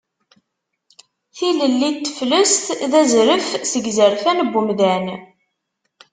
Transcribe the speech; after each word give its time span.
Tilelli 1.35 1.89
n 1.93 1.97
teflest 1.97 2.65
d 2.91 2.93
azref 3.01 3.47
seg 3.71 3.83
izerfan 3.91 4.39
n 4.47 4.49
wemdan. 4.55 5.05